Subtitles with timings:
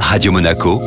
[0.00, 0.80] Radio Monaco,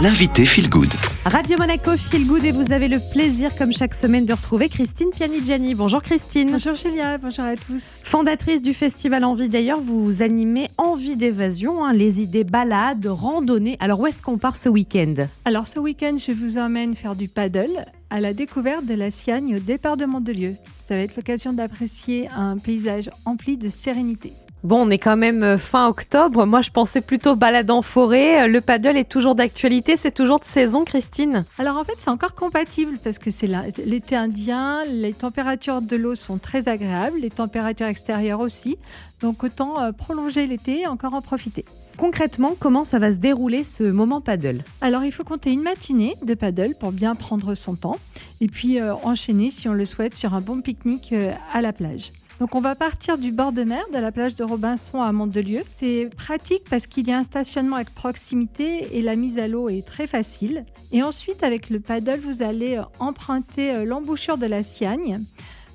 [0.00, 0.92] l'invité Feel Good.
[1.24, 5.10] Radio Monaco Feel Good et vous avez le plaisir, comme chaque semaine, de retrouver Christine
[5.10, 5.74] Pianigiani.
[5.74, 6.52] Bonjour Christine.
[6.52, 8.00] Bonjour Julia, bonjour à tous.
[8.04, 13.76] Fondatrice du festival Envie d'ailleurs, vous animez Envie d'évasion, hein, les idées balades, randonnées.
[13.80, 15.26] Alors où est-ce qu'on part ce week-end?
[15.44, 19.56] Alors ce week-end, je vous emmène faire du paddle à la découverte de la Siagne
[19.56, 20.54] au départ de Mandelieu.
[20.86, 24.32] Ça va être l'occasion d'apprécier un paysage empli de sérénité.
[24.64, 26.46] Bon, on est quand même euh, fin octobre.
[26.46, 28.42] Moi, je pensais plutôt balade en forêt.
[28.42, 29.96] Euh, le paddle est toujours d'actualité.
[29.96, 33.48] C'est toujours de saison, Christine Alors en fait, c'est encore compatible parce que c'est
[33.84, 34.84] l'été indien.
[34.86, 38.76] Les températures de l'eau sont très agréables, les températures extérieures aussi.
[39.20, 41.64] Donc autant euh, prolonger l'été et encore en profiter.
[41.98, 44.64] Concrètement, comment ça va se dérouler ce moment paddle?
[44.80, 47.98] Alors, il faut compter une matinée de paddle pour bien prendre son temps
[48.40, 51.14] et puis enchaîner, si on le souhaite, sur un bon pique-nique
[51.54, 52.12] à la plage.
[52.38, 55.62] Donc on va partir du bord de mer, de la plage de Robinson à Mandelieu.
[55.76, 59.70] C'est pratique parce qu'il y a un stationnement avec proximité et la mise à l'eau
[59.70, 60.66] est très facile.
[60.92, 65.24] Et ensuite avec le paddle, vous allez euh, emprunter euh, l'embouchure de la Siagne.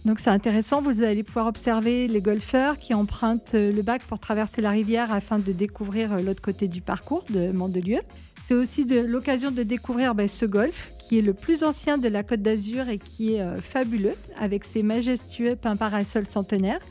[0.06, 4.18] Donc c'est intéressant, vous allez pouvoir observer les golfeurs qui empruntent euh, le bac pour
[4.18, 8.00] traverser la rivière afin de découvrir l'autre côté du parcours de Mandelieu.
[8.48, 12.24] C'est aussi l'occasion de découvrir ben, ce golfe qui est le plus ancien de la
[12.24, 16.82] Côte d'Azur et qui est euh, fabuleux avec ses majestueux pins parasols centenaires.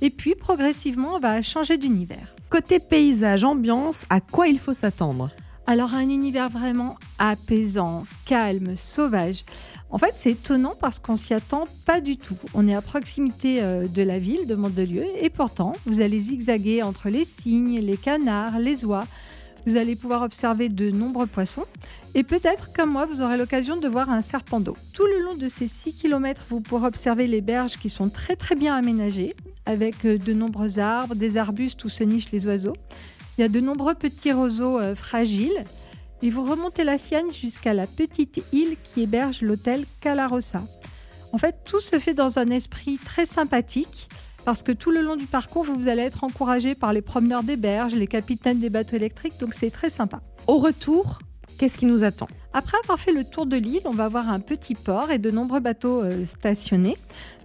[0.00, 2.34] Et puis progressivement, on va changer d'univers.
[2.48, 5.30] Côté paysage, ambiance, à quoi il faut s'attendre?
[5.66, 9.44] Alors un univers vraiment apaisant, calme, sauvage.
[9.90, 12.36] En fait, c'est étonnant parce qu'on s'y attend pas du tout.
[12.54, 16.82] On est à proximité euh, de la ville de Mandelieu et pourtant, vous allez zigzaguer
[16.82, 19.06] entre les cygnes, les canards, les oies.
[19.66, 21.64] Vous allez pouvoir observer de nombreux poissons
[22.14, 24.76] et peut-être, comme moi, vous aurez l'occasion de voir un serpent d'eau.
[24.92, 28.36] Tout le long de ces 6 km, vous pourrez observer les berges qui sont très
[28.36, 29.34] très bien aménagées
[29.66, 32.76] avec euh, de nombreux arbres, des arbustes où se nichent les oiseaux.
[33.38, 35.64] Il y a de nombreux petits roseaux euh, fragiles.
[36.22, 40.62] Et vous remontez la Sienne jusqu'à la petite île qui héberge l'hôtel Calarossa.
[41.32, 44.08] En fait, tout se fait dans un esprit très sympathique
[44.46, 47.56] parce que tout le long du parcours, vous allez être encouragé par les promeneurs des
[47.56, 50.22] berges, les capitaines des bateaux électriques, donc c'est très sympa.
[50.46, 51.18] Au retour,
[51.58, 52.28] qu'est-ce qui nous attend?
[52.56, 55.30] Après avoir fait le tour de l'île, on va voir un petit port et de
[55.30, 56.96] nombreux bateaux euh, stationnés,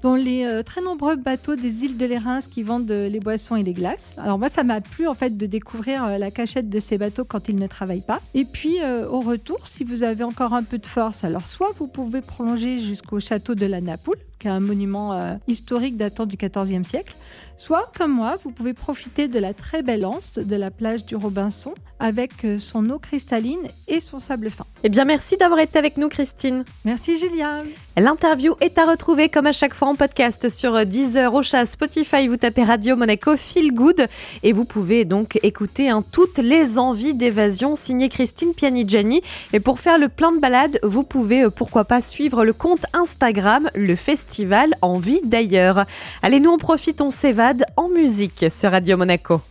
[0.03, 3.57] dont les euh, très nombreux bateaux des îles de l'Érins qui vendent euh, les boissons
[3.57, 4.15] et les glaces.
[4.17, 7.49] Alors moi, ça m'a plu en fait de découvrir la cachette de ces bateaux quand
[7.49, 8.21] ils ne travaillent pas.
[8.33, 8.77] Et puis
[9.09, 12.77] au retour, si vous avez encore un peu de force, alors soit vous pouvez prolonger
[12.77, 17.15] jusqu'au château de la Napoule, qui est un monument historique datant du XIVe siècle,
[17.57, 21.15] soit comme moi, vous pouvez profiter de la très belle anse de la plage du
[21.15, 24.65] Robinson avec son eau cristalline et son sable fin.
[24.83, 26.65] Eh bien, merci d'avoir été avec nous, Christine.
[26.85, 27.63] Merci, Julia.
[27.97, 32.27] L'interview est à retrouver comme à chaque fois en podcast sur Deezer, Ocha, Spotify.
[32.27, 34.07] Vous tapez Radio Monaco Feel Good
[34.43, 39.21] et vous pouvez donc écouter hein, toutes les envies d'évasion signées Christine Pianigiani.
[39.53, 42.85] Et pour faire le plein de balades, vous pouvez euh, pourquoi pas suivre le compte
[42.93, 45.85] Instagram, le festival Envie d'ailleurs.
[46.21, 49.39] Allez, nous on profite, on s'évade en musique sur Radio Monaco.